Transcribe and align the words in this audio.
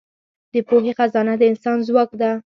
د 0.53 0.55
پوهې 0.67 0.91
خزانه 0.97 1.33
د 1.37 1.41
انسان 1.51 1.77
ځواک 1.87 2.11
ده. 2.21 2.31